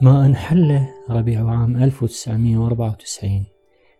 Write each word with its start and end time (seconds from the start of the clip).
ما 0.00 0.26
أن 0.26 0.36
حل 0.36 0.80
ربيع 1.10 1.50
عام 1.50 1.76
1994 1.76 3.44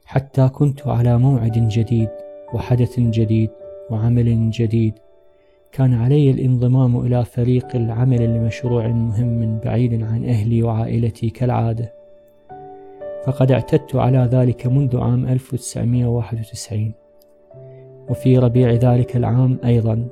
حتى 0.04 0.48
كنت 0.48 0.86
على 0.86 1.18
موعد 1.18 1.68
جديد 1.68 2.08
وحدث 2.54 3.00
جديد 3.00 3.50
وعمل 3.90 4.50
جديد. 4.50 4.94
كان 5.72 5.94
علي 5.94 6.30
الانضمام 6.30 7.00
إلى 7.06 7.24
فريق 7.24 7.76
العمل 7.76 8.36
لمشروع 8.36 8.86
مهم 8.86 9.58
بعيد 9.58 10.02
عن 10.02 10.24
أهلي 10.24 10.62
وعائلتي 10.62 11.30
كالعادة. 11.30 11.92
فقد 13.26 13.52
اعتدت 13.52 13.96
على 13.96 14.18
ذلك 14.32 14.66
منذ 14.66 14.98
عام 14.98 15.26
1991 15.26 16.92
وفي 18.08 18.38
ربيع 18.38 18.70
ذلك 18.70 19.16
العام 19.16 19.58
أيضا 19.64 20.08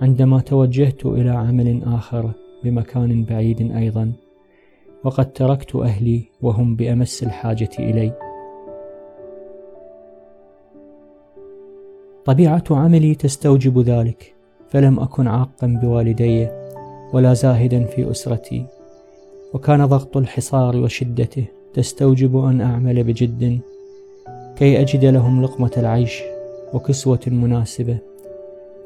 عندما 0.00 0.40
توجهت 0.40 1.06
إلى 1.06 1.30
عمل 1.30 1.82
آخر 1.84 2.30
بمكان 2.64 3.24
بعيد 3.24 3.72
أيضا. 3.76 4.12
وقد 5.08 5.32
تركت 5.32 5.76
أهلي 5.76 6.24
وهم 6.42 6.76
بأمس 6.76 7.22
الحاجة 7.22 7.70
إلي. 7.78 8.12
طبيعة 12.24 12.64
عملي 12.70 13.14
تستوجب 13.14 13.78
ذلك 13.78 14.34
فلم 14.70 15.00
أكن 15.00 15.26
عاقا 15.26 15.78
بوالدي 15.82 16.48
ولا 17.12 17.34
زاهدا 17.34 17.84
في 17.84 18.10
أسرتي 18.10 18.64
وكان 19.54 19.86
ضغط 19.86 20.16
الحصار 20.16 20.76
وشدته 20.76 21.44
تستوجب 21.74 22.44
أن 22.44 22.60
أعمل 22.60 23.04
بجد 23.04 23.60
كي 24.56 24.80
أجد 24.80 25.04
لهم 25.04 25.42
لقمة 25.42 25.72
العيش 25.76 26.22
وكسوة 26.74 27.20
مناسبة 27.26 27.98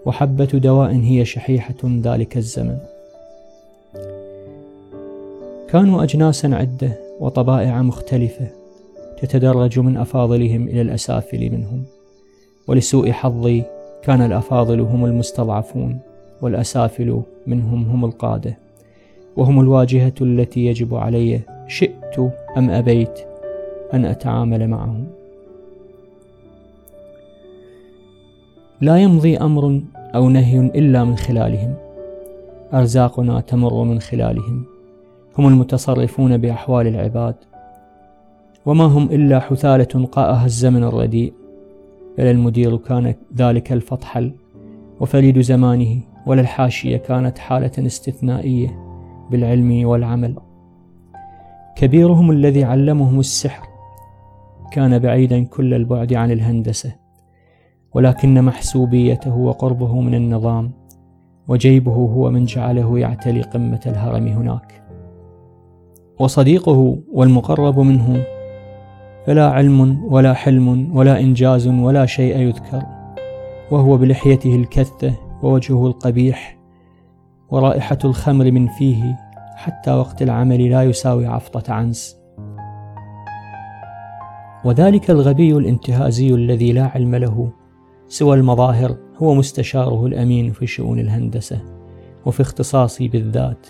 وحبة 0.07 0.45
دواء 0.45 0.93
هي 0.93 1.25
شحيحة 1.25 1.75
ذلك 1.85 2.37
الزمن. 2.37 2.92
كانوا 5.73 6.03
أجناسا 6.03 6.47
عدة 6.47 6.99
وطبائع 7.21 7.83
مختلفة 7.83 8.47
تتدرج 9.23 9.79
من 9.79 9.97
أفاضلهم 9.97 10.69
إلى 10.69 10.81
الأسافل 10.81 11.51
منهم 11.51 11.85
ولسوء 12.69 13.11
حظي 13.11 13.65
كان 14.03 14.21
الأفاضل 14.21 14.81
هم 14.81 15.05
المستضعفون 15.05 15.99
والأسافل 16.43 17.23
منهم 17.47 17.85
هم 17.85 18.05
القادة 18.05 18.59
وهم 19.37 19.61
الواجهة 19.61 20.15
التي 20.21 20.67
يجب 20.67 20.95
علي 20.95 21.41
شئت 21.69 22.19
أم 22.57 22.71
أبيت 22.71 23.21
أن 23.95 24.05
أتعامل 24.05 24.69
معهم. 24.69 25.07
لا 28.81 28.99
يمضي 28.99 29.37
أمر 29.37 29.81
أو 30.15 30.29
نهي 30.29 30.59
إلا 30.61 31.05
من 31.05 31.17
خلالهم 31.17 31.75
أرزاقنا 32.75 33.41
تمر 33.41 33.85
من 33.85 34.01
خلالهم. 34.01 34.72
هم 35.39 35.47
المتصرفون 35.49 36.37
بأحوال 36.37 36.87
العباد. 36.87 37.35
وما 38.67 38.85
هم 38.85 39.05
إلا 39.05 39.41
حثالة 39.41 40.07
قاءها 40.07 40.45
الزمن 40.45 40.85
الرديء. 40.85 41.33
بل 42.19 42.25
المدير 42.25 42.77
كان 42.77 43.15
ذلك 43.37 43.73
الفطحل 43.73 44.33
وفريد 45.01 45.41
زمانه 45.41 46.01
ولا 46.27 46.41
الحاشية 46.41 46.97
كانت 46.97 47.39
حالة 47.39 47.87
استثنائية 47.87 48.79
بالعلم 49.31 49.87
والعمل. 49.87 50.37
كبيرهم 51.77 52.31
الذي 52.31 52.65
علمهم 52.65 53.21
السحر 53.21 53.67
كان 54.73 54.99
بعيدا 54.99 55.45
كل 55.45 55.75
البعد 55.75 56.13
عن 56.13 56.31
الهندسة 56.31 56.93
ولكن 57.95 58.45
محسوبيته 58.45 59.37
وقربه 59.37 60.01
من 60.01 60.15
النظام 60.15 60.71
وجيبه 61.49 61.93
هو 61.93 62.31
من 62.31 62.45
جعله 62.45 62.99
يعتلي 62.99 63.43
قمة 63.43 63.81
الهرم 63.87 64.27
هناك. 64.27 64.83
وصديقه 66.23 66.99
والمقرب 67.13 67.79
منه. 67.79 68.25
فلا 69.27 69.51
علم 69.51 70.05
ولا 70.05 70.35
حلم 70.35 70.97
ولا 70.97 71.21
إنجاز 71.21 71.69
ولا 71.69 72.07
شيء 72.07 72.37
يذكر. 72.37 72.83
وهو 73.71 73.97
بلحيته 73.97 74.57
الكثة 74.57 75.15
ووجهه 75.43 75.87
القبيح 75.87 76.59
ورائحة 77.51 77.99
الخمر 78.05 78.51
من 78.51 78.69
فيه 78.69 79.19
حتى 79.57 79.91
وقت 79.91 80.23
العمل 80.23 80.71
لا 80.71 80.83
يساوي 80.83 81.27
عفطة 81.27 81.73
عنز 81.73 82.17
وذلك 84.65 85.11
الغبي 85.11 85.53
الانتهازي 85.53 86.29
الذي 86.35 86.73
لا 86.73 86.85
علم 86.85 87.15
له 87.15 87.53
سوى 88.09 88.37
المظاهر 88.37 88.97
هو 89.17 89.35
مستشاره 89.35 90.07
الأمين 90.07 90.53
في 90.53 90.67
شؤون 90.67 90.99
الهندسة 90.99 91.61
وفي 92.27 92.41
اختصاصي 92.41 93.09
بالذات. 93.09 93.67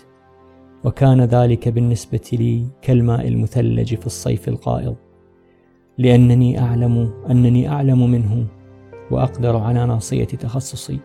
وكان 0.83 1.21
ذلك 1.21 1.69
بالنسبة 1.69 2.29
لي 2.33 2.65
كالماء 2.81 3.27
المثلج 3.27 3.95
في 3.95 4.05
الصيف 4.05 4.47
القائض 4.47 4.95
لأنني 5.97 6.59
أعلم 6.59 7.13
أنني 7.29 7.69
أعلم 7.69 8.11
منه 8.11 8.45
وأقدر 9.11 9.57
على 9.57 9.85
ناصية 9.85 10.25
تخصصي. 10.25 10.99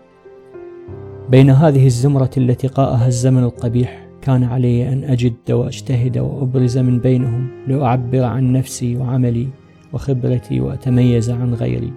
بين 1.31 1.51
هذه 1.51 1.87
الزمرة 1.87 2.31
التي 2.37 2.67
قاءها 2.67 3.07
الزمن 3.07 3.43
القبيح 3.43 4.09
كان 4.23 4.45
علي 4.45 4.93
أن 4.93 5.05
أجد 5.05 5.51
وأجتهد 5.51 6.19
وأبرز 6.19 6.79
من 6.79 6.99
بينهم 6.99 7.49
لأعبر 7.69 8.25
عن 8.25 8.53
نفسي 8.53 8.97
وعملي 8.97 9.49
وخبرتي 9.93 10.61
وأتميز 10.61 11.31
عن 11.31 11.55
غيري. 11.55 11.93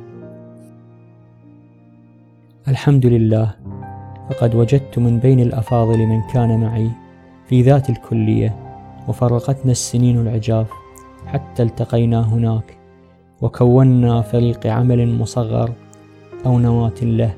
الحمد 2.68 3.06
لله 3.06 3.56
فقد 4.30 4.56
وجدت 4.56 5.00
من 5.00 5.20
بين 5.20 5.40
الأفاضل 5.40 5.98
من 5.98 6.22
كان 6.34 6.60
معي 6.60 6.90
في 7.46 7.62
ذات 7.62 7.90
الكلية 7.90 8.56
وفرقتنا 9.08 9.72
السنين 9.72 10.22
العجاف 10.22 10.70
حتى 11.26 11.64
التقينا 11.64 12.22
هناك 12.22 12.78
وكونا 13.42 14.22
فريق 14.22 14.68
عمل 14.68 15.18
مصغر 15.18 15.72
أو 16.46 16.60
نواة 16.60 17.02
له. 17.02 17.34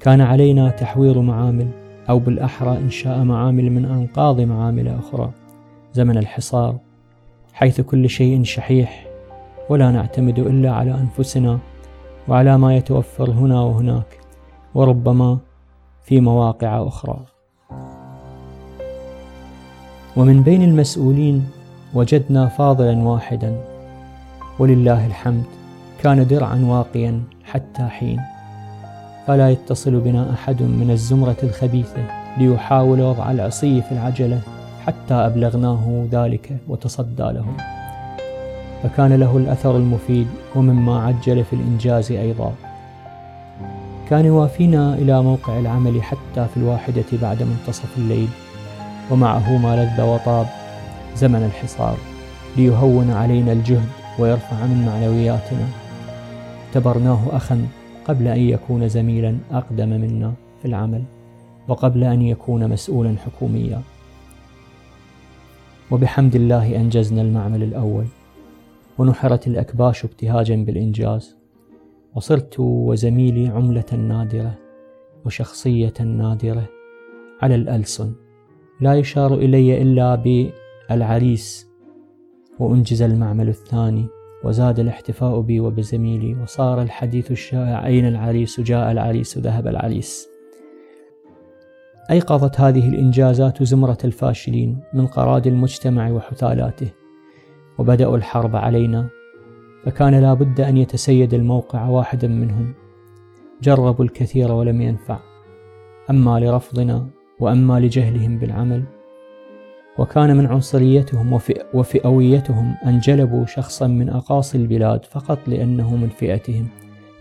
كان 0.00 0.20
علينا 0.20 0.70
تحوير 0.70 1.20
معامل 1.20 1.68
أو 2.08 2.18
بالأحرى 2.18 2.78
إنشاء 2.78 3.24
معامل 3.24 3.70
من 3.70 3.84
أنقاض 3.84 4.40
معامل 4.40 4.88
أخرى 4.88 5.30
زمن 5.92 6.18
الحصار 6.18 6.78
حيث 7.52 7.80
كل 7.80 8.08
شيء 8.08 8.42
شحيح 8.42 9.06
ولا 9.70 9.90
نعتمد 9.90 10.38
إلا 10.38 10.70
على 10.70 10.94
أنفسنا 10.94 11.58
وعلى 12.28 12.58
ما 12.58 12.76
يتوفر 12.76 13.30
هنا 13.30 13.60
وهناك 13.60 14.18
وربما 14.74 15.38
في 16.02 16.20
مواقع 16.20 16.88
أخرى. 16.88 17.33
ومن 20.16 20.42
بين 20.42 20.62
المسؤولين 20.62 21.46
وجدنا 21.94 22.46
فاضلا 22.46 22.98
واحدا. 22.98 23.56
ولله 24.58 25.06
الحمد 25.06 25.44
كان 26.02 26.26
درعا 26.26 26.64
واقيا 26.64 27.22
حتى 27.44 27.82
حين. 27.82 28.20
فلا 29.26 29.50
يتصل 29.50 30.00
بنا 30.00 30.32
أحد 30.34 30.62
من 30.62 30.90
الزمرة 30.90 31.36
الخبيثة 31.42 32.02
ليحاول 32.38 33.00
وضع 33.00 33.30
العصي 33.30 33.82
في 33.82 33.92
العجلة 33.92 34.40
حتى 34.86 35.14
أبلغناه 35.14 36.06
ذلك 36.12 36.56
وتصدى 36.68 37.22
لهم 37.22 37.56
فكان 38.82 39.12
له 39.12 39.36
الأثر 39.36 39.76
المفيد 39.76 40.26
ومما 40.54 41.02
عجل 41.02 41.44
في 41.44 41.52
الإنجاز 41.52 42.12
أيضا. 42.12 42.52
كان 44.10 44.24
يوافينا 44.24 44.94
إلى 44.94 45.22
موقع 45.22 45.58
العمل 45.58 46.02
حتى 46.02 46.46
في 46.54 46.56
الواحدة 46.56 47.04
بعد 47.22 47.42
منتصف 47.42 47.98
الليل. 47.98 48.28
ومعه 49.10 49.56
ما 49.56 49.76
لذ 49.76 50.02
وطاب 50.02 50.46
زمن 51.16 51.44
الحصار 51.44 51.96
ليهون 52.56 53.10
علينا 53.10 53.52
الجهد 53.52 53.88
ويرفع 54.18 54.66
من 54.66 54.86
معنوياتنا. 54.86 55.68
اعتبرناه 56.66 57.36
أخا 57.36 57.66
قبل 58.04 58.28
أن 58.28 58.40
يكون 58.40 58.88
زميلا 58.88 59.36
أقدم 59.52 59.88
منا 59.88 60.32
في 60.62 60.68
العمل 60.68 61.02
وقبل 61.68 62.04
أن 62.04 62.22
يكون 62.22 62.68
مسؤولا 62.68 63.14
حكوميا. 63.18 63.82
وبحمد 65.90 66.34
الله 66.34 66.76
أنجزنا 66.76 67.22
المعمل 67.22 67.62
الأول 67.62 68.06
ونحرت 68.98 69.46
الأكباش 69.46 70.04
ابتهاجا 70.04 70.56
بالإنجاز. 70.56 71.36
وصرت 72.14 72.54
وزميلي 72.60 73.48
عملة 73.48 73.92
نادرة 73.92 74.54
وشخصية 75.24 75.94
نادرة 76.00 76.64
على 77.42 77.54
الألسن. 77.54 78.23
لا 78.80 78.94
يشار 78.94 79.34
إلي 79.34 79.82
إلا 79.82 80.14
بالعريس 80.14 81.68
وأنجز 82.58 83.02
المعمل 83.02 83.48
الثاني 83.48 84.06
وزاد 84.44 84.78
الاحتفاء 84.78 85.40
بي 85.40 85.60
وبزميلي 85.60 86.42
وصار 86.42 86.82
الحديث 86.82 87.30
الشائع 87.30 87.86
أين 87.86 88.08
العريس؟ 88.08 88.60
جاء 88.60 88.92
العريس 88.92 89.38
ذهب 89.38 89.66
العريس. 89.66 90.28
أيقظت 92.10 92.60
هذه 92.60 92.88
الإنجازات 92.88 93.62
زمرة 93.62 93.98
الفاشلين 94.04 94.80
من 94.94 95.06
قراد 95.06 95.46
المجتمع 95.46 96.10
وحثالاته 96.10 96.90
وبدأوا 97.78 98.16
الحرب 98.16 98.56
علينا 98.56 99.08
فكان 99.84 100.14
لا 100.14 100.34
بد 100.34 100.60
أن 100.60 100.76
يتسيد 100.76 101.34
الموقع 101.34 101.88
واحدا 101.88 102.28
منهم. 102.28 102.74
جربوا 103.62 104.04
الكثير 104.04 104.52
ولم 104.52 104.82
ينفع 104.82 105.18
أما 106.10 106.40
لرفضنا 106.40 107.06
وأما 107.44 107.80
لجهلهم 107.80 108.38
بالعمل 108.38 108.82
وكان 109.98 110.36
من 110.36 110.46
عنصريتهم 110.46 111.40
وفئويتهم 111.74 112.74
أن 112.86 112.98
جلبوا 112.98 113.46
شخصا 113.46 113.86
من 113.86 114.08
أقاصي 114.08 114.58
البلاد 114.58 115.04
فقط 115.04 115.38
لأنه 115.46 115.96
من 115.96 116.08
فئتهم. 116.08 116.68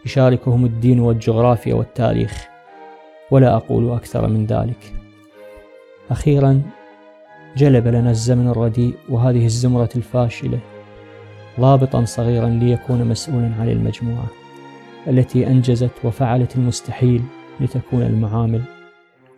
يشاركهم 0.05 0.65
الدين 0.65 0.99
والجغرافيا 0.99 1.73
والتاريخ 1.73 2.47
ولا 3.31 3.55
أقول 3.55 3.91
أكثر 3.91 4.27
من 4.27 4.45
ذلك. 4.45 4.93
أخيرا 6.11 6.61
جلب 7.57 7.87
لنا 7.87 8.09
الزمن 8.09 8.47
الرديء 8.47 8.93
وهذه 9.09 9.45
الزمرة 9.45 9.89
الفاشلة 9.95 10.59
ضابطا 11.59 12.05
صغيرا 12.05 12.49
ليكون 12.49 13.05
مسؤولا 13.07 13.51
عن 13.59 13.69
المجموعة 13.69 14.27
التي 15.07 15.47
أنجزت 15.47 15.91
وفعلت 16.03 16.55
المستحيل 16.55 17.21
لتكون 17.59 18.01
المعامل. 18.01 18.61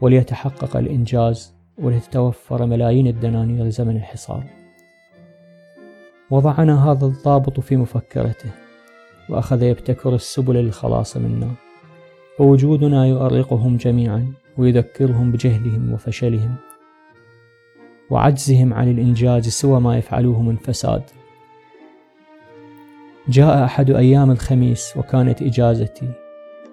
وليتحقق 0.02 0.78
الإنجاز 0.78 1.54
ولتتوفر 1.78 2.66
ملايين 2.66 3.08
الدنانير 3.08 3.66
لزمن 3.66 3.96
الحصار. 3.96 4.44
وضعنا 6.32 6.92
هذا 6.92 7.06
الضابط 7.06 7.60
في 7.60 7.76
مفكرته 7.78 8.50
وأخذ 9.30 9.64
يبتكر 9.64 10.16
السبل 10.16 10.56
للخلاص 10.56 11.18
منا. 11.18 11.52
ووجودنا 12.40 13.06
يؤرقهم 13.06 13.78
جميعا 13.78 14.34
ويذكرهم 14.58 15.32
بجهلهم 15.32 15.94
وفشلهم 15.94 16.56
وعجزهم 18.10 18.74
عن 18.74 18.92
الإنجاز 18.92 19.48
سوى 19.48 19.80
ما 19.80 19.98
يفعلوه 19.98 20.42
من 20.42 20.56
فساد. 20.56 21.04
جاء 23.28 23.64
أحد 23.64 23.92
أيام 23.92 24.32
الخميس 24.32 24.98
وكانت 24.98 25.42
إجازتي 25.42 26.10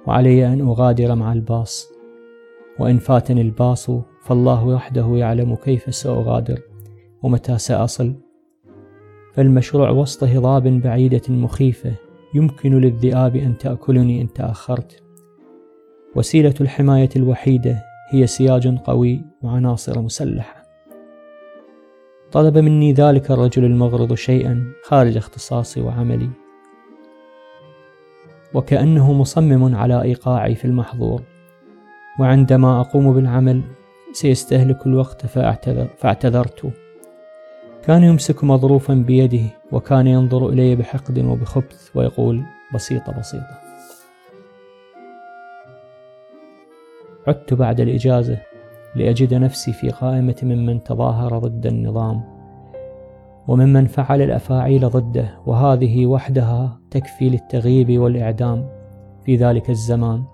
وعلي 0.07 0.47
أن 0.47 0.61
أغادر 0.61 1.15
مع 1.15 1.33
الباص. 1.33 1.92
وإن 2.79 2.99
فاتني 2.99 3.41
الباص 3.41 3.91
فالله 4.23 4.67
وحده 4.67 5.17
يعلم 5.17 5.55
كيف 5.55 5.95
سأغادر 5.95 6.59
ومتى 7.23 7.59
سأصل. 7.59 8.15
فالمشروع 9.35 9.91
وسط 9.91 10.25
هضاب 10.25 10.63
بعيدة 10.63 11.23
مخيفة 11.29 11.93
يمكن 12.35 12.81
للذئاب 12.81 13.37
أن 13.37 13.59
تأكلني 13.59 14.23
إن 14.23 14.33
تأخرت. 14.33 15.03
وسيلة 16.17 16.55
الحماية 16.61 17.09
الوحيدة 17.17 17.83
هي 18.11 18.27
سياج 18.27 18.79
قوي 18.79 19.25
وعناصر 19.43 20.01
مسلحة. 20.01 20.63
طلب 22.33 22.59
مني 22.59 22.93
ذلك 22.93 23.31
الرجل 23.31 23.65
المغرض 23.65 24.15
شيئا 24.15 24.73
خارج 24.85 25.17
اختصاصي 25.17 25.81
وعملي. 25.81 26.31
وكأنه 28.55 29.13
مصمم 29.13 29.75
على 29.75 30.03
إيقاعي 30.03 30.55
في 30.55 30.65
المحظور. 30.65 31.23
وعندما 32.23 32.81
أقوم 32.81 33.15
بالعمل 33.15 33.63
سيستهلك 34.13 34.87
الوقت 34.87 35.27
فأعتذر 35.27 35.89
فاعتذرت. 35.99 36.73
كان 37.85 38.03
يمسك 38.03 38.45
مظروفا 38.45 38.95
بيده 38.95 39.45
وكان 39.73 40.07
ينظر 40.07 40.49
إلي 40.49 40.77
بحقد 40.77 41.19
وبخبث 41.19 41.97
ويقول 41.97 42.43
بسيطة 42.75 43.19
بسيطة 43.19 43.59
عدت 47.27 47.55
بعد 47.55 47.81
الإجازة 47.81 48.39
لأجد 48.97 49.35
نفسي 49.35 49.73
في 49.73 49.91
قائمة 49.91 50.37
ممن 50.43 50.83
تظاهر 50.83 51.39
ضد 51.39 51.67
النظام 51.67 52.23
وممن 53.49 53.87
فعل 53.87 54.23
الأفاعيل 54.23 54.89
ضده 54.89 55.39
وهذه 55.47 56.07
وحدها 56.07 56.81
تكفي 56.91 57.29
للتغييب 57.29 57.99
والإعدام 57.99 58.69
في 59.25 59.37
ذلك 59.37 59.71
الزمان. 59.71 60.32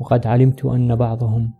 وقد 0.00 0.26
علمت 0.26 0.64
أن 0.64 0.96
بعضهم 0.96 1.50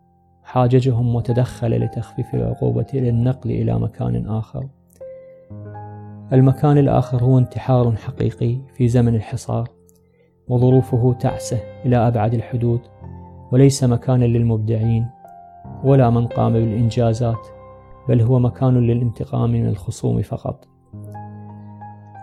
حاججهم 0.45 1.15
وتدخل 1.15 1.85
لتخفيف 1.85 2.35
العقوبة 2.35 2.87
للنقل 2.95 3.51
إلى 3.51 3.79
مكان 3.79 4.27
آخر. 4.27 4.67
المكان 6.33 6.79
الآخر 6.79 7.25
هو 7.25 7.39
انتحار 7.39 7.97
حقيقي 7.97 8.59
في 8.75 8.89
زمن 8.89 9.15
الحصار 9.15 9.69
وظروفه 10.49 11.13
تعسة 11.13 11.61
إلى 11.85 11.97
أبعد 11.97 12.35
الحدود 12.35 12.81
وليس 13.53 13.85
مكانا 13.85 14.25
للمبدعين 14.25 15.07
ولا 15.85 16.11
من 16.11 16.27
قام 16.27 16.53
بالإنجازات 16.53 17.47
بل 18.09 18.21
هو 18.21 18.39
مكان 18.39 18.79
للانتقام 18.79 19.51
من 19.51 19.67
الخصوم 19.67 20.23
فقط. 20.23 20.69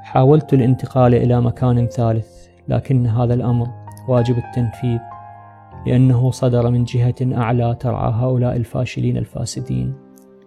حاولت 0.03 0.53
الانتقال 0.53 1.15
إلى 1.15 1.41
مكان 1.41 1.87
ثالث 1.87 2.47
لكن 2.67 3.07
هذا 3.07 3.33
الأمر 3.33 3.67
واجب 4.07 4.37
التنفيذ. 4.37 4.99
لأنه 5.85 6.31
صدر 6.31 6.69
من 6.69 6.83
جهة 6.83 7.15
أعلى 7.21 7.77
ترعى 7.79 8.11
هؤلاء 8.11 8.55
الفاشلين 8.55 9.17
الفاسدين 9.17 9.93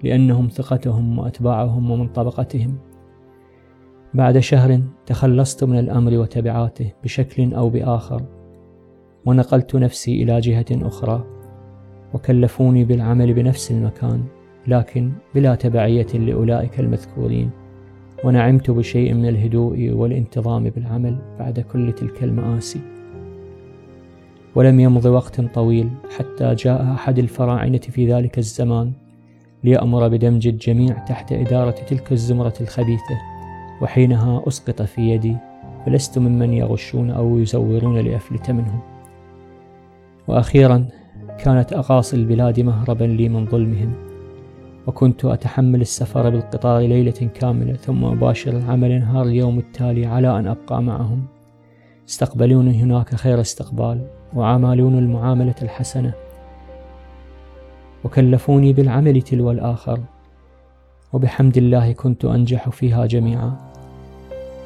لأنهم 0.03 0.49
ثقتهم 0.49 1.19
وأتباعهم 1.19 1.91
ومن 1.91 2.09
طبقتهم 2.09 2.79
بعد 4.15 4.39
شهر 4.39 4.83
تخلصت 5.07 5.65
من 5.65 5.79
الأمر 5.79 6.19
وتبعاته 6.19 6.93
بشكل 7.05 7.55
أو 7.55 7.71
بآخر 7.71 8.23
ونقلت 9.27 9.77
نفسي 9.77 10.23
إلى 10.23 10.41
جهة 10.41 10.67
أخرى 10.73 11.25
وكلفوني 12.15 12.85
بالعمل 12.85 13.35
بنفس 13.35 13.71
المكان 13.71 14.25
لكن 14.67 15.13
بلا 15.35 15.55
تبعية 15.55 16.07
لأولئك 16.15 16.81
المذكورين 16.81 17.51
ونعمت 18.25 18.71
بشيء 18.71 19.15
من 19.15 19.29
الهدوء 19.29 19.91
والانتظام 19.91 20.71
بالعمل 20.71 21.19
بعد 21.39 21.61
كل 21.61 21.93
تلك 21.93 22.25
المآسي. 22.25 22.98
ولم 24.59 24.81
يمض 24.81 25.05
وقت 25.05 25.41
طويل 25.41 25.91
حتى 26.19 26.55
جاء 26.55 26.83
أحد 26.83 27.19
الفراعنة 27.19 27.79
في 27.79 28.13
ذلك 28.13 28.39
الزمان 28.39 28.93
ليأمر 29.65 30.09
بدمج 30.09 30.47
الجميع 30.47 30.99
تحت 30.99 31.33
إدارة 31.33 31.71
تلك 31.71 32.13
الزمرة 32.13 32.55
الخبيثة 32.61 33.19
وحينها 33.83 34.43
أسقط 34.49 34.83
في 34.83 35.01
يدي 35.11 35.37
فلست 35.87 36.19
ممن 36.19 36.53
يغشون 36.53 37.11
أو 37.11 37.39
يزورون 37.39 37.99
لأفلت 37.99 38.51
منهم. 38.51 38.81
وأخيرا 40.29 40.87
كانت 41.39 41.73
أقاصي 41.73 42.17
البلاد 42.17 42.61
مهربا 42.61 43.05
لي 43.05 43.29
من 43.29 43.47
ظلمهم 43.47 43.93
وكنت 44.87 45.25
أتحمل 45.25 45.81
السفر 45.81 46.31
بالقطار 46.31 46.81
ليلة 46.81 47.31
كاملة 47.35 47.75
ثم 47.75 48.05
أباشر 48.05 48.57
العمل 48.57 49.01
نهار 49.01 49.27
اليوم 49.27 49.59
التالي 49.59 50.07
على 50.07 50.39
أن 50.39 50.47
أبقى 50.47 50.83
معهم. 50.83 51.25
استقبلوني 52.09 52.83
هناك 52.83 53.15
خير 53.15 53.41
استقبال. 53.41 54.18
وعاملون 54.35 54.99
المعاملة 54.99 55.55
الحسنة 55.63 56.13
وكلفوني 58.05 58.73
بالعمل 58.73 59.23
تلو 59.23 59.51
الآخر 59.51 60.01
وبحمد 61.13 61.57
الله 61.57 61.93
كنت 61.93 62.25
أنجح 62.25 62.69
فيها 62.69 63.07
جميعا. 63.07 63.57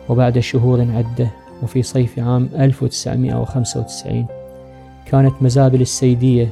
وبعد 0.09 0.39
شهور 0.39 0.81
عدة 0.81 1.29
وفي 1.63 1.83
صيف 1.83 2.19
عام 2.19 2.49
1995 2.59 4.27
كانت 5.07 5.35
مزابل 5.41 5.81
السيدية 5.81 6.49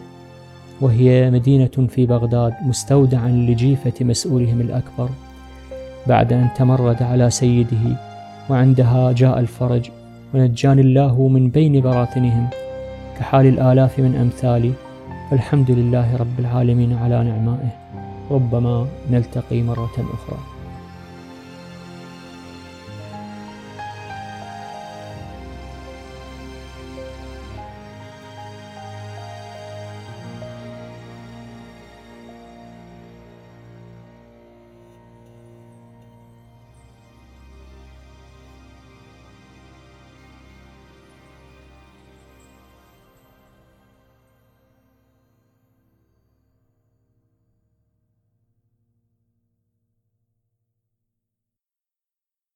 وهي 0.81 1.31
مدينة 1.31 1.87
في 1.89 2.07
بغداد 2.07 2.55
مستودعا 2.63 3.29
لجيفة 3.29 3.93
مسؤولهم 4.01 4.61
الأكبر. 4.61 5.09
بعد 6.07 6.33
أن 6.33 6.49
تمرد 6.57 7.03
على 7.03 7.31
سيده 7.31 7.97
وعندها 8.51 9.13
جاء 9.13 9.41
الفرج 9.41 9.91
ونجاني 10.35 10.81
الله 10.81 11.29
من 11.29 11.49
بين 11.51 11.81
براثنهم. 11.81 12.49
كحال 13.21 13.47
الآلاف 13.47 13.99
من 13.99 14.17
أمثالي 14.17 14.73
والحمد 15.33 15.71
لله 15.71 16.17
رب 16.17 16.41
العالمين 16.41 16.99
على 16.99 17.25
نعمائه. 17.25 17.73
ربما 18.31 18.87
نلتقي 19.11 19.63
مرة 19.63 19.97
أخرى. 20.15 20.39